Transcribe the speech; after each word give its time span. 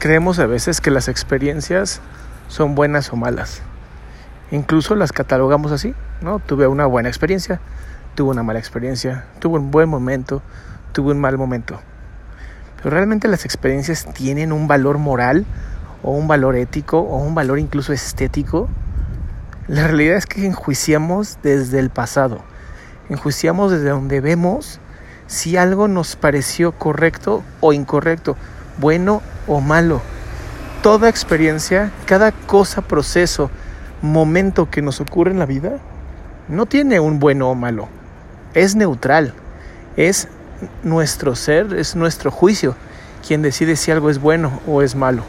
creemos 0.00 0.38
a 0.38 0.46
veces 0.46 0.80
que 0.80 0.90
las 0.90 1.08
experiencias 1.08 2.00
son 2.48 2.74
buenas 2.74 3.12
o 3.12 3.16
malas. 3.16 3.60
Incluso 4.50 4.94
las 4.96 5.12
catalogamos 5.12 5.72
así, 5.72 5.94
¿no? 6.22 6.38
Tuve 6.38 6.66
una 6.66 6.86
buena 6.86 7.10
experiencia, 7.10 7.60
tuve 8.14 8.30
una 8.30 8.42
mala 8.42 8.58
experiencia, 8.58 9.26
tuve 9.40 9.58
un 9.58 9.70
buen 9.70 9.90
momento, 9.90 10.42
tuve 10.92 11.12
un 11.12 11.20
mal 11.20 11.36
momento. 11.36 11.78
Pero 12.78 12.90
realmente 12.90 13.28
las 13.28 13.44
experiencias 13.44 14.06
tienen 14.14 14.52
un 14.52 14.66
valor 14.66 14.96
moral 14.96 15.44
o 16.02 16.12
un 16.12 16.26
valor 16.26 16.56
ético 16.56 17.00
o 17.00 17.18
un 17.18 17.34
valor 17.34 17.58
incluso 17.58 17.92
estético. 17.92 18.70
La 19.68 19.86
realidad 19.86 20.16
es 20.16 20.24
que 20.24 20.46
enjuiciamos 20.46 21.36
desde 21.42 21.78
el 21.78 21.90
pasado, 21.90 22.40
enjuiciamos 23.10 23.70
desde 23.70 23.90
donde 23.90 24.22
vemos 24.22 24.80
si 25.26 25.58
algo 25.58 25.88
nos 25.88 26.16
pareció 26.16 26.72
correcto 26.72 27.44
o 27.60 27.74
incorrecto, 27.74 28.36
bueno 28.78 29.22
o 29.46 29.60
malo. 29.60 30.00
Toda 30.82 31.08
experiencia, 31.08 31.90
cada 32.06 32.32
cosa, 32.32 32.82
proceso, 32.82 33.50
momento 34.02 34.70
que 34.70 34.82
nos 34.82 35.00
ocurre 35.00 35.30
en 35.30 35.38
la 35.38 35.46
vida, 35.46 35.78
no 36.48 36.66
tiene 36.66 37.00
un 37.00 37.18
bueno 37.18 37.50
o 37.50 37.54
malo. 37.54 37.88
Es 38.54 38.74
neutral. 38.74 39.34
Es 39.96 40.28
nuestro 40.82 41.34
ser, 41.36 41.74
es 41.74 41.96
nuestro 41.96 42.30
juicio 42.30 42.74
quien 43.26 43.42
decide 43.42 43.76
si 43.76 43.90
algo 43.90 44.10
es 44.10 44.20
bueno 44.20 44.60
o 44.66 44.82
es 44.82 44.94
malo. 44.94 45.22